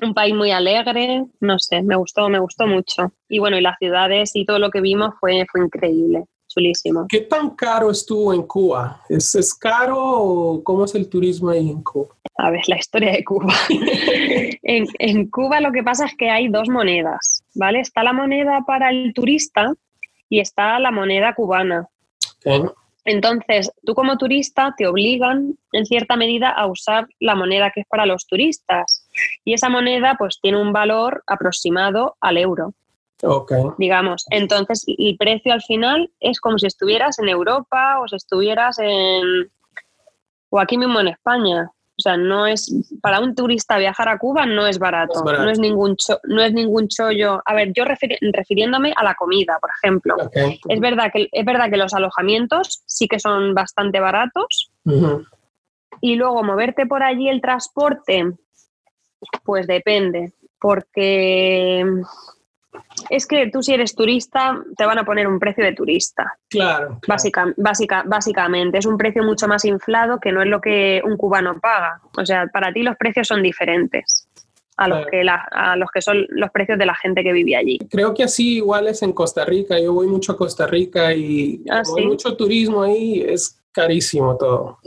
un 0.01 0.13
país 0.13 0.33
muy 0.33 0.51
alegre, 0.51 1.25
no 1.39 1.59
sé, 1.59 1.81
me 1.81 1.95
gustó, 1.95 2.29
me 2.29 2.39
gustó 2.39 2.67
mucho. 2.67 3.11
Y 3.27 3.39
bueno, 3.39 3.57
y 3.57 3.61
las 3.61 3.77
ciudades 3.79 4.31
y 4.35 4.45
todo 4.45 4.59
lo 4.59 4.69
que 4.69 4.81
vimos 4.81 5.13
fue, 5.19 5.45
fue 5.51 5.61
increíble, 5.61 6.25
chulísimo. 6.47 7.05
¿Qué 7.09 7.21
tan 7.21 7.51
caro 7.51 7.91
estuvo 7.91 8.33
en 8.33 8.43
Cuba? 8.43 9.01
¿Es, 9.09 9.35
¿Es 9.35 9.53
caro 9.53 9.97
o 9.97 10.63
cómo 10.63 10.85
es 10.85 10.95
el 10.95 11.09
turismo 11.09 11.49
ahí 11.49 11.69
en 11.69 11.83
Cuba? 11.83 12.15
A 12.37 12.51
ver, 12.51 12.61
la 12.67 12.77
historia 12.77 13.11
de 13.11 13.23
Cuba. 13.23 13.53
en, 14.63 14.85
en 14.99 15.29
Cuba 15.29 15.59
lo 15.59 15.71
que 15.71 15.83
pasa 15.83 16.05
es 16.05 16.15
que 16.15 16.29
hay 16.29 16.47
dos 16.47 16.69
monedas, 16.69 17.43
¿vale? 17.55 17.81
Está 17.81 18.03
la 18.03 18.13
moneda 18.13 18.63
para 18.65 18.89
el 18.91 19.13
turista 19.13 19.73
y 20.29 20.39
está 20.39 20.79
la 20.79 20.91
moneda 20.91 21.33
cubana. 21.33 21.87
Entonces, 23.05 23.71
tú 23.83 23.95
como 23.95 24.17
turista 24.17 24.73
te 24.77 24.87
obligan 24.87 25.57
en 25.71 25.85
cierta 25.85 26.15
medida 26.15 26.49
a 26.49 26.67
usar 26.67 27.07
la 27.19 27.35
moneda 27.35 27.71
que 27.71 27.81
es 27.81 27.87
para 27.87 28.05
los 28.05 28.27
turistas. 28.27 28.98
Y 29.43 29.53
esa 29.53 29.69
moneda 29.69 30.15
pues 30.17 30.39
tiene 30.41 30.61
un 30.61 30.73
valor 30.73 31.23
aproximado 31.27 32.15
al 32.21 32.37
euro. 32.37 32.73
Okay. 33.21 33.63
Digamos, 33.77 34.25
entonces 34.29 34.85
el 34.87 35.17
precio 35.17 35.51
al 35.51 35.61
final 35.61 36.09
es 36.21 36.39
como 36.39 36.57
si 36.57 36.67
estuvieras 36.67 37.19
en 37.19 37.27
Europa 37.27 37.99
o 37.99 38.07
si 38.07 38.15
estuvieras 38.15 38.79
en 38.79 39.51
o 40.49 40.59
aquí 40.59 40.77
mismo 40.77 40.99
en 40.99 41.09
España. 41.09 41.71
O 41.99 42.01
sea, 42.01 42.15
no 42.15 42.47
es 42.47 42.73
para 43.01 43.19
un 43.19 43.35
turista 43.35 43.77
viajar 43.77 44.07
a 44.07 44.17
Cuba 44.17 44.45
no 44.45 44.65
es 44.65 44.79
barato, 44.79 45.21
no 45.21 45.49
es, 45.49 45.59
ningún 45.59 45.97
no 46.23 46.41
es 46.41 46.53
ningún 46.53 46.87
chollo. 46.87 47.41
A 47.43 47.53
ver, 47.53 47.73
yo 47.73 47.83
refiriéndome 47.83 48.93
a 48.95 49.03
la 49.03 49.15
comida, 49.15 49.57
por 49.59 49.69
ejemplo. 49.83 50.15
Es 50.69 50.79
verdad 50.79 51.11
que 51.11 51.27
es 51.29 51.45
verdad 51.45 51.69
que 51.69 51.75
los 51.75 51.93
alojamientos 51.93 52.83
sí 52.85 53.09
que 53.09 53.19
son 53.19 53.53
bastante 53.53 53.99
baratos. 53.99 54.71
Y 55.99 56.15
luego 56.15 56.41
moverte 56.41 56.85
por 56.85 57.03
allí 57.03 57.27
el 57.27 57.41
transporte, 57.41 58.31
pues 59.43 59.67
depende, 59.67 60.33
porque 60.59 61.85
es 63.09 63.25
que 63.25 63.49
tú 63.49 63.63
si 63.63 63.73
eres 63.73 63.95
turista 63.95 64.61
te 64.77 64.85
van 64.85 64.99
a 64.99 65.05
poner 65.05 65.27
un 65.27 65.39
precio 65.39 65.63
de 65.63 65.73
turista. 65.73 66.37
Claro. 66.49 66.99
Básica, 67.07 67.53
básica, 67.57 68.03
básicamente, 68.05 68.77
es 68.77 68.85
un 68.85 68.97
precio 68.97 69.23
mucho 69.23 69.47
más 69.47 69.65
inflado 69.65 70.19
que 70.19 70.31
no 70.31 70.41
es 70.41 70.47
lo 70.47 70.61
que 70.61 71.01
un 71.03 71.17
cubano 71.17 71.59
paga. 71.59 72.01
O 72.17 72.25
sea, 72.25 72.47
para 72.47 72.71
ti 72.71 72.83
los 72.83 72.95
precios 72.97 73.27
son 73.27 73.41
diferentes. 73.41 74.27
A 74.77 74.87
los, 74.87 75.07
que 75.07 75.27
a 75.27 75.75
los 75.75 75.91
que 75.91 76.01
son 76.01 76.25
los 76.29 76.51
precios 76.51 76.77
de 76.77 76.85
la 76.85 76.95
gente 76.95 77.21
que 77.21 77.33
vive 77.33 77.53
allí. 77.53 77.79
Creo 77.89 78.13
que 78.13 78.23
así 78.23 78.55
igual 78.55 78.87
es 78.87 79.01
en 79.01 79.11
Costa 79.11 79.43
Rica. 79.43 79.77
Yo 79.77 79.91
voy 79.91 80.07
mucho 80.07 80.31
a 80.31 80.37
Costa 80.37 80.67
Rica 80.67 81.13
y 81.13 81.61
ah, 81.69 81.83
hay 81.97 82.05
mucho 82.05 82.37
turismo 82.37 82.83
ahí, 82.83 83.19
es 83.19 83.61
carísimo 83.73 84.37
todo. 84.37 84.79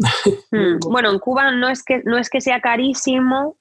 Hmm. 0.50 0.78
Bueno, 0.90 1.10
en 1.10 1.18
Cuba 1.18 1.50
no 1.50 1.68
es 1.68 1.82
que 1.82 2.00
no 2.06 2.16
es 2.16 2.30
que 2.30 2.40
sea 2.40 2.62
carísimo, 2.62 3.58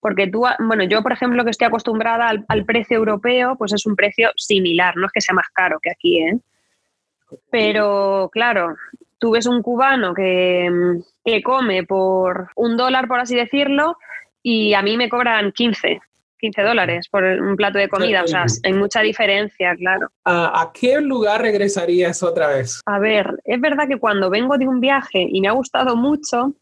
porque 0.00 0.26
tú, 0.26 0.44
bueno, 0.58 0.84
yo 0.84 1.02
por 1.02 1.12
ejemplo 1.12 1.44
que 1.44 1.50
estoy 1.50 1.66
acostumbrada 1.66 2.28
al, 2.28 2.64
precio 2.64 2.96
europeo, 2.96 3.56
pues 3.56 3.72
es 3.72 3.86
un 3.86 3.96
precio 3.96 4.30
similar, 4.36 4.96
no 4.96 5.06
es 5.06 5.12
que 5.12 5.20
sea 5.20 5.34
más 5.34 5.48
caro 5.52 5.78
que 5.82 5.90
aquí, 5.90 6.18
¿eh? 6.18 6.38
Pero 7.50 8.28
claro, 8.32 8.74
tú 9.18 9.32
ves 9.32 9.46
un 9.46 9.62
cubano 9.62 10.14
que, 10.14 10.68
que 11.24 11.42
come 11.42 11.84
por 11.84 12.48
un 12.56 12.76
dólar, 12.76 13.06
por 13.06 13.20
así 13.20 13.36
decirlo, 13.36 13.96
y 14.42 14.74
a 14.74 14.82
mí 14.82 14.96
me 14.96 15.08
cobran 15.08 15.52
15, 15.52 16.00
15 16.40 16.62
dólares 16.62 17.08
por 17.08 17.22
un 17.22 17.54
plato 17.56 17.78
de 17.78 17.88
comida. 17.88 18.24
O 18.24 18.26
sea, 18.26 18.46
hay 18.64 18.72
mucha 18.72 19.00
diferencia, 19.00 19.76
claro. 19.76 20.08
¿A, 20.24 20.70
qué 20.74 21.00
lugar 21.00 21.42
regresarías 21.42 22.22
otra 22.22 22.48
vez? 22.48 22.80
A 22.86 22.98
ver, 22.98 23.38
es 23.44 23.60
verdad 23.60 23.86
que 23.86 23.98
cuando 23.98 24.30
vengo 24.30 24.56
de 24.58 24.66
un 24.66 24.80
viaje 24.80 25.26
y 25.30 25.40
me 25.40 25.48
ha 25.48 25.52
gustado 25.52 25.96
mucho, 25.96 26.54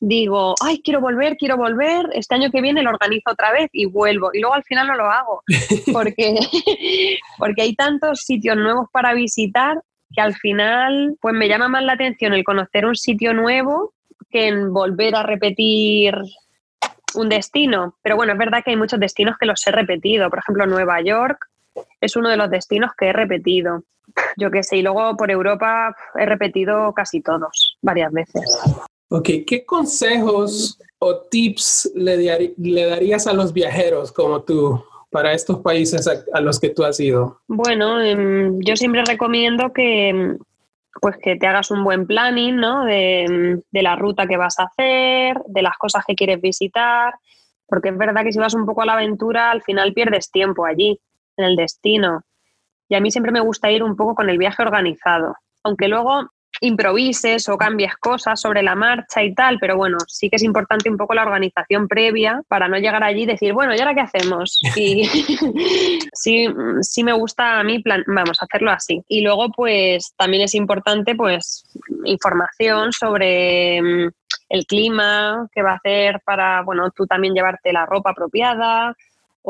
digo, 0.00 0.54
ay, 0.62 0.80
quiero 0.82 1.00
volver, 1.00 1.36
quiero 1.36 1.56
volver, 1.56 2.08
este 2.12 2.34
año 2.34 2.50
que 2.50 2.60
viene 2.60 2.82
lo 2.82 2.90
organizo 2.90 3.30
otra 3.30 3.52
vez 3.52 3.68
y 3.72 3.86
vuelvo. 3.86 4.30
Y 4.32 4.40
luego 4.40 4.54
al 4.54 4.64
final 4.64 4.86
no 4.86 4.96
lo 4.96 5.10
hago, 5.10 5.42
porque, 5.92 6.38
porque 7.38 7.62
hay 7.62 7.74
tantos 7.74 8.20
sitios 8.20 8.56
nuevos 8.56 8.88
para 8.92 9.14
visitar 9.14 9.82
que 10.14 10.20
al 10.20 10.34
final 10.34 11.16
pues 11.20 11.34
me 11.34 11.48
llama 11.48 11.68
más 11.68 11.84
la 11.84 11.92
atención 11.92 12.32
el 12.32 12.44
conocer 12.44 12.86
un 12.86 12.96
sitio 12.96 13.34
nuevo 13.34 13.92
que 14.30 14.48
en 14.48 14.72
volver 14.72 15.14
a 15.14 15.22
repetir 15.22 16.14
un 17.14 17.28
destino. 17.28 17.96
Pero 18.02 18.16
bueno, 18.16 18.32
es 18.32 18.38
verdad 18.38 18.62
que 18.64 18.70
hay 18.70 18.76
muchos 18.76 19.00
destinos 19.00 19.36
que 19.38 19.46
los 19.46 19.66
he 19.66 19.72
repetido. 19.72 20.30
Por 20.30 20.40
ejemplo, 20.40 20.66
Nueva 20.66 21.00
York 21.00 21.46
es 22.00 22.16
uno 22.16 22.28
de 22.28 22.36
los 22.36 22.50
destinos 22.50 22.92
que 22.96 23.08
he 23.08 23.12
repetido. 23.12 23.82
Yo 24.36 24.50
qué 24.50 24.62
sé, 24.62 24.78
y 24.78 24.82
luego 24.82 25.16
por 25.16 25.30
Europa 25.30 25.94
he 26.14 26.26
repetido 26.26 26.92
casi 26.94 27.20
todos, 27.20 27.76
varias 27.82 28.12
veces. 28.12 28.87
Ok, 29.10 29.28
¿qué 29.46 29.64
consejos 29.64 30.78
o 30.98 31.20
tips 31.30 31.92
le, 31.94 32.86
darías 32.86 33.26
a 33.26 33.32
los 33.32 33.52
viajeros 33.52 34.12
como 34.12 34.42
tú 34.42 34.84
para 35.10 35.32
estos 35.32 35.60
países 35.60 36.06
a, 36.06 36.40
los 36.40 36.60
que 36.60 36.70
tú 36.70 36.84
has 36.84 37.00
ido? 37.00 37.40
Bueno, 37.48 38.00
em, 38.02 38.58
yo 38.60 38.76
siempre 38.76 39.02
recomiendo 39.06 39.72
que, 39.72 40.08
em, 40.10 40.38
pues 41.00 41.16
que 41.22 41.36
te 41.36 41.46
hagas 41.46 41.70
un 41.70 41.84
buen 41.84 42.06
planning, 42.06 42.56
¿no? 42.56 42.84
De, 42.84 43.62
de, 43.70 43.82
la 43.82 43.96
ruta 43.96 44.26
que 44.26 44.36
vas 44.36 44.58
a 44.58 44.64
hacer, 44.64 45.40
de 45.46 45.62
las 45.62 45.78
cosas 45.78 46.04
que 46.06 46.14
quieres 46.14 46.40
visitar, 46.42 47.14
porque 47.66 47.88
es 47.88 47.96
verdad 47.96 48.24
que 48.24 48.32
si 48.32 48.38
vas 48.38 48.54
un 48.54 48.66
poco 48.66 48.82
a 48.82 48.86
la 48.86 48.94
aventura, 48.94 49.50
al 49.50 49.62
final 49.62 49.94
pierdes 49.94 50.30
tiempo 50.30 50.66
allí, 50.66 51.00
en 51.38 51.44
el 51.46 51.56
destino. 51.56 52.24
Y 52.88 52.94
a 52.94 53.00
mí 53.00 53.10
siempre 53.10 53.32
me 53.32 53.40
gusta 53.40 53.70
ir 53.70 53.82
un 53.82 53.96
poco 53.96 54.14
con 54.14 54.28
el 54.28 54.36
viaje 54.36 54.62
organizado, 54.62 55.36
aunque 55.62 55.88
luego 55.88 56.28
improvises 56.60 57.48
o 57.48 57.56
cambies 57.56 57.96
cosas 57.96 58.40
sobre 58.40 58.62
la 58.62 58.74
marcha 58.74 59.22
y 59.22 59.34
tal, 59.34 59.58
pero 59.58 59.76
bueno, 59.76 59.98
sí 60.06 60.28
que 60.28 60.36
es 60.36 60.42
importante 60.42 60.90
un 60.90 60.96
poco 60.96 61.14
la 61.14 61.22
organización 61.22 61.88
previa 61.88 62.42
para 62.48 62.68
no 62.68 62.78
llegar 62.78 63.02
allí 63.02 63.22
y 63.22 63.26
decir, 63.26 63.52
bueno, 63.52 63.74
¿y 63.74 63.78
ahora 63.78 63.94
qué 63.94 64.00
hacemos? 64.00 64.60
Y 64.78 65.04
sí, 66.12 66.46
sí 66.82 67.02
me 67.02 67.12
gusta 67.12 67.58
a 67.58 67.64
mí, 67.64 67.80
plan, 67.80 68.04
vamos, 68.06 68.40
a 68.40 68.44
hacerlo 68.44 68.70
así. 68.70 69.02
Y 69.08 69.22
luego, 69.22 69.50
pues 69.50 70.14
también 70.16 70.44
es 70.44 70.54
importante, 70.54 71.14
pues, 71.14 71.64
información 72.04 72.92
sobre 72.92 73.82
mm, 73.82 74.10
el 74.50 74.66
clima, 74.66 75.48
qué 75.52 75.62
va 75.62 75.72
a 75.72 75.76
hacer 75.76 76.20
para, 76.24 76.62
bueno, 76.62 76.90
tú 76.90 77.06
también 77.06 77.34
llevarte 77.34 77.72
la 77.72 77.86
ropa 77.86 78.10
apropiada, 78.10 78.94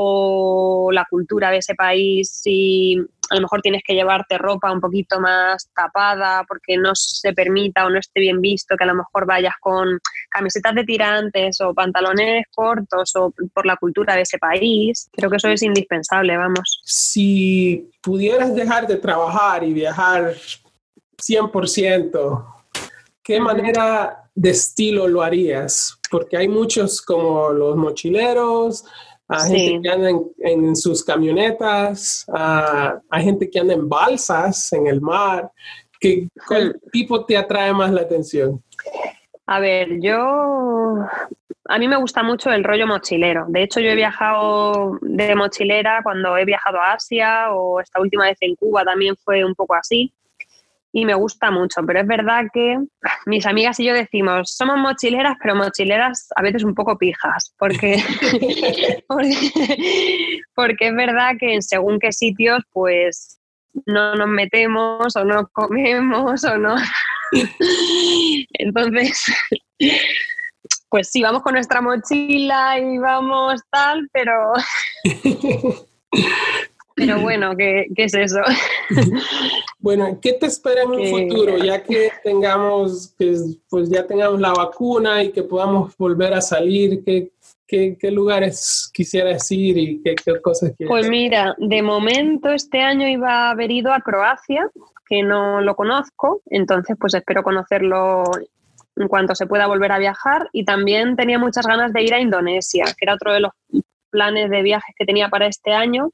o 0.01 0.91
la 0.93 1.05
cultura 1.11 1.51
de 1.51 1.57
ese 1.57 1.75
país, 1.75 2.31
si 2.31 2.95
a 3.31 3.35
lo 3.35 3.41
mejor 3.41 3.61
tienes 3.63 3.83
que 3.85 3.95
llevarte 3.95 4.39
ropa 4.39 4.71
un 4.71 4.81
poquito 4.81 5.19
más 5.19 5.69
tapada 5.75 6.45
porque 6.47 6.77
no 6.77 6.95
se 6.95 7.33
permita 7.33 7.85
o 7.85 7.91
no 7.91 7.99
esté 7.99 8.21
bien 8.21 8.41
visto 8.41 8.77
que 8.77 8.85
a 8.85 8.87
lo 8.87 8.95
mejor 8.95 9.27
vayas 9.27 9.55
con 9.61 9.99
camisetas 10.31 10.77
de 10.77 10.85
tirantes 10.85 11.61
o 11.61 11.75
pantalones 11.75 12.45
cortos 12.55 13.17
o 13.17 13.35
por 13.53 13.67
la 13.67 13.77
cultura 13.77 14.15
de 14.15 14.23
ese 14.23 14.39
país. 14.39 15.09
Creo 15.11 15.31
que 15.31 15.39
eso 15.39 15.49
es 15.49 15.63
indispensable, 15.65 16.37
vamos. 16.37 16.81
Si 16.85 17.91
pudieras 18.01 18.55
dejar 18.55 18.87
de 18.87 18.99
trabajar 18.99 19.65
y 19.65 19.73
viajar 19.73 20.33
100%, 21.21 22.45
¿qué 23.25 23.41
manera 23.41 24.31
de 24.33 24.51
estilo 24.51 25.09
lo 25.09 25.23
harías? 25.23 25.99
Porque 26.09 26.37
hay 26.37 26.47
muchos 26.47 27.03
como 27.03 27.51
los 27.51 27.77
mochileros, 27.77 28.85
hay 29.29 29.51
gente 29.51 29.81
que 29.83 29.89
anda 29.91 30.11
en, 30.39 30.77
sus 30.77 31.05
camionetas, 31.05 32.27
hay 32.31 33.25
gente 33.25 33.51
que 33.51 33.61
anda 33.61 33.75
en 33.75 33.89
balsas 33.89 34.73
en 34.73 34.87
el 34.87 35.01
mar. 35.01 35.51
¿Qué, 36.01 36.29
¿Cuál 36.47 36.81
tipo 36.93 37.25
te 37.25 37.37
atrae 37.37 37.73
más 37.73 37.91
la 37.93 38.03
atención? 38.03 38.63
A 39.47 39.61
ver, 39.61 40.01
yo. 40.01 40.97
A 41.71 41.79
mí 41.79 41.87
me 41.87 41.97
gusta 41.97 42.23
mucho 42.23 42.51
el 42.51 42.65
rollo 42.65 42.87
mochilero. 42.87 43.45
De 43.49 43.63
hecho, 43.63 43.81
yo 43.81 43.91
he 43.91 43.95
viajado 43.95 44.99
de 45.03 45.35
mochilera 45.35 46.01
cuando 46.03 46.37
he 46.39 46.47
viajado 46.47 46.79
a 46.81 46.93
Asia 46.93 47.53
o 47.53 47.81
esta 47.81 48.01
última 48.01 48.25
vez 48.25 48.39
en 48.41 48.55
Cuba 48.55 48.85
también 48.85 49.17
fue 49.17 49.45
un 49.45 49.55
poco 49.55 49.75
así 49.75 50.13
y 50.93 51.05
me 51.05 51.15
gusta 51.15 51.51
mucho, 51.51 51.83
pero 51.87 52.01
es 52.01 52.07
verdad 52.07 52.45
que 52.53 52.79
mis 53.27 53.45
amigas 53.47 53.79
y 53.79 53.85
yo 53.85 53.95
decimos, 53.95 54.55
somos 54.55 54.79
mochileras, 54.79 55.37
pero 55.41 55.55
mochileras 55.55 56.29
a 56.35 56.43
veces 56.43 56.65
un 56.65 56.75
poco 56.75 56.97
pijas, 56.97 57.55
porque, 57.59 58.03
porque, 60.55 60.87
es 60.89 60.95
verdad 60.95 61.33
que 61.39 61.55
en 61.55 61.63
según 61.63 61.99
qué 61.99 62.13
sitios, 62.13 62.63
pues 62.73 63.39
no 63.87 64.15
nos 64.15 64.29
metemos 64.29 65.15
o 65.15 65.25
no 65.25 65.49
comemos 65.53 66.45
o 66.45 66.57
no. 66.57 66.75
Entonces, 68.55 69.27
pues 70.89 71.11
sí, 71.11 71.23
vamos 71.23 71.43
con 71.43 71.53
nuestra 71.53 71.83
mochila 71.83 72.79
y 72.79 72.99
vamos 72.99 73.61
tal, 73.71 74.09
pero... 74.13 74.53
Pero 76.99 77.21
bueno, 77.21 77.57
¿qué, 77.57 77.87
es 77.97 78.15
eso? 78.15 78.41
bueno, 79.79 80.19
¿qué 80.21 80.33
te 80.35 80.47
espera 80.47 80.83
en 80.83 80.91
un 80.91 81.07
futuro? 81.07 81.59
Ya 81.59 81.83
que 81.83 82.11
tengamos, 82.23 83.15
pues 83.69 83.89
ya 83.89 84.07
tengamos 84.07 84.41
la 84.41 84.53
vacuna 84.53 85.23
y 85.23 85.31
que 85.31 85.43
podamos 85.43 85.97
volver 85.97 86.35
a 86.35 86.41
salir, 86.41 87.03
¿qué, 87.05 87.31
qué, 87.69 88.11
lugares 88.11 88.91
quisieras 88.93 89.51
ir 89.53 89.79
y 89.79 90.03
qué, 90.03 90.17
cosas 90.41 90.73
quieres? 90.77 90.91
Pues 90.91 91.09
mira, 91.09 91.55
de 91.59 91.83
momento 91.83 92.51
este 92.51 92.81
año 92.81 93.07
iba 93.07 93.49
a 93.49 93.51
haber 93.51 93.71
ido 93.71 93.93
a 93.93 94.01
Croacia, 94.01 94.69
que 95.07 95.23
no 95.23 95.61
lo 95.61 95.75
conozco, 95.75 96.43
entonces 96.47 96.97
pues 96.99 97.15
espero 97.15 97.43
conocerlo 97.43 98.25
en 98.97 99.09
cuanto 99.09 99.35
se 99.35 99.47
pueda 99.47 99.67
volver 99.67 99.93
a 99.93 99.99
viajar 99.99 100.49
y 100.53 100.65
también 100.65 101.17
tenía 101.17 101.39
muchas 101.39 101.67
ganas 101.67 101.93
de 101.93 102.03
ir 102.03 102.15
a 102.15 102.21
Indonesia, 102.21 102.85
que 102.85 103.05
era 103.05 103.15
otro 103.15 103.33
de 103.33 103.41
los 103.41 103.53
planes 104.11 104.51
de 104.51 104.63
viajes 104.63 104.95
que 104.99 105.05
tenía 105.05 105.29
para 105.29 105.47
este 105.47 105.73
año 105.73 106.11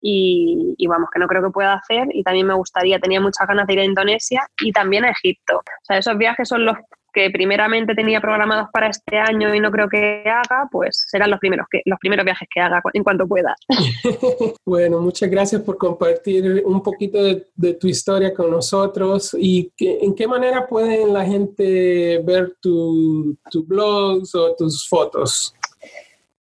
y, 0.00 0.86
vamos, 0.86 1.08
que 1.12 1.18
no 1.18 1.26
creo 1.26 1.42
que 1.42 1.50
pueda 1.50 1.74
hacer 1.74 2.08
y 2.12 2.22
también 2.22 2.46
me 2.46 2.54
gustaría, 2.54 2.98
tenía 2.98 3.20
muchas 3.20 3.46
ganas 3.46 3.66
de 3.66 3.74
ir 3.74 3.80
a 3.80 3.84
Indonesia 3.84 4.46
y 4.60 4.72
también 4.72 5.04
a 5.04 5.10
Egipto. 5.10 5.58
O 5.58 5.84
sea, 5.84 5.98
esos 5.98 6.16
viajes 6.16 6.48
son 6.48 6.64
los 6.64 6.76
que 7.12 7.30
primeramente 7.30 7.94
tenía 7.94 8.20
programados 8.20 8.68
para 8.72 8.88
este 8.88 9.18
año 9.18 9.54
y 9.54 9.60
no 9.60 9.70
creo 9.70 9.88
que 9.88 10.22
haga, 10.26 10.68
pues 10.70 11.06
serán 11.08 11.30
los 11.30 11.40
primeros, 11.40 11.66
que, 11.70 11.82
los 11.84 11.98
primeros 11.98 12.24
viajes 12.24 12.48
que 12.52 12.60
haga 12.60 12.80
en 12.92 13.02
cuanto 13.02 13.26
pueda. 13.26 13.54
bueno, 14.64 15.00
muchas 15.00 15.30
gracias 15.30 15.62
por 15.62 15.76
compartir 15.76 16.62
un 16.64 16.82
poquito 16.82 17.22
de, 17.22 17.74
tu 17.74 17.88
historia 17.88 18.34
con 18.34 18.50
nosotros 18.50 19.36
y 19.38 19.72
en 19.78 20.14
qué 20.14 20.26
manera 20.26 20.66
pueden 20.66 21.12
la 21.12 21.24
gente 21.24 22.20
ver 22.24 22.54
tus 22.60 23.36
tu 23.50 23.64
blogs 23.64 24.34
o 24.34 24.54
tus 24.56 24.88
fotos. 24.88 25.54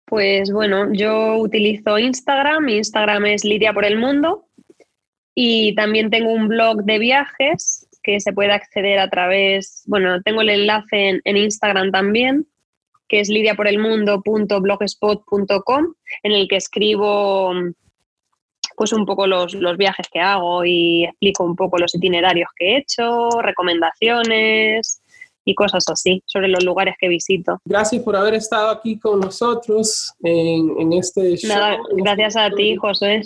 Pues 0.10 0.52
bueno, 0.52 0.92
yo 0.92 1.38
utilizo 1.38 1.98
Instagram, 2.00 2.68
Instagram 2.68 3.28
es 3.28 3.46
Lidia 3.46 3.72
por 3.74 3.86
el 3.86 3.96
Mundo. 3.96 4.48
Y 5.36 5.76
también 5.76 6.10
tengo 6.10 6.34
un 6.34 6.48
blog 6.48 6.84
de 6.84 6.98
viajes 6.98 7.88
que 8.02 8.20
se 8.20 8.34
puede 8.34 8.52
acceder 8.52 8.98
a 8.98 9.12
través, 9.12 9.84
bueno, 9.86 10.20
tengo 10.24 10.42
el 10.42 10.50
enlace 10.50 11.22
en, 11.24 11.38
Instagram 11.38 11.92
también, 11.92 12.48
que 13.08 13.20
es 13.20 13.30
lidiaporelmundo.blogspot.com, 13.30 15.94
en 16.24 16.32
el 16.32 16.48
que 16.48 16.56
escribo 16.56 17.54
pues 18.76 18.92
un 18.92 19.06
poco 19.06 19.28
los, 19.28 19.54
los, 19.54 19.78
viajes 19.78 20.08
que 20.12 20.22
hago 20.22 20.66
y 20.66 21.04
explico 21.04 21.44
un 21.44 21.56
poco 21.56 21.78
los 21.78 21.94
itinerarios 21.94 22.50
que 22.56 22.66
he 22.66 22.78
hecho, 22.78 23.30
recomendaciones 23.42 25.04
y 25.46 25.56
cosas 25.56 25.84
así 25.92 26.22
sobre 26.26 26.48
los 26.48 26.64
lugares 26.64 26.96
que 27.00 27.08
visito. 27.08 27.60
Gracias 27.66 28.04
por 28.04 28.16
haber 28.16 28.36
estado 28.36 28.70
aquí 28.70 29.00
con 29.00 29.20
nosotros 29.20 30.14
en, 30.22 30.80
en 30.80 30.94
este 30.94 31.36
show. 31.38 31.50
Nada, 31.50 31.78
gracias 31.98 32.36
a 32.36 32.50
ti, 32.52 32.76
José. 32.76 33.22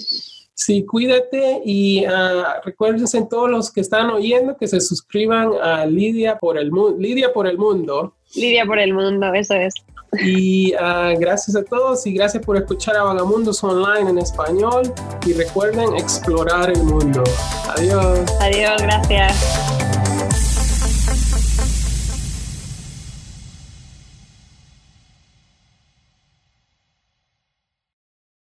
Sí, 0.56 0.86
cuídate 0.86 1.62
y 1.66 2.06
uh, 2.06 2.62
recuérdense 2.64 3.26
todos 3.28 3.50
los 3.50 3.72
que 3.72 3.82
están 3.82 4.12
oyendo 4.12 4.56
que 4.56 4.68
se 4.68 4.80
suscriban 4.80 5.52
a 5.62 5.86
Lidia 5.86 6.38
por 6.38 6.60
el 6.60 6.72
mundo. 6.72 6.96
Lidia 7.00 7.34
por 7.34 7.48
el 7.48 7.58
mundo. 7.58 8.16
Lidia 8.36 8.64
por 8.66 8.78
el 8.78 8.94
mundo, 8.94 9.34
eso 9.34 9.56
es. 9.56 9.74
Y 10.24 10.76
uh, 10.76 11.20
gracias 11.20 11.56
a 11.56 11.64
todos 11.64 12.06
y 12.06 12.14
gracias 12.14 12.46
por 12.46 12.56
escuchar 12.56 12.96
a 12.98 13.04
Vagamundos 13.04 13.64
Online 13.64 14.12
en 14.12 14.20
español 14.20 14.94
y 15.26 15.34
recuerden 15.34 15.96
explorar 15.96 16.70
el 16.70 16.84
mundo. 16.84 17.24
Adiós. 17.76 18.20
Adiós, 18.40 18.80
gracias. 18.80 19.73